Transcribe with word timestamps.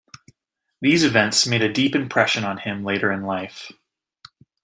These 0.81 1.03
events 1.03 1.45
made 1.45 1.61
a 1.61 1.71
deep 1.71 1.93
impression 1.93 2.43
on 2.43 2.57
him 2.57 2.83
later 2.83 3.11
in 3.11 3.21
life. 3.21 3.71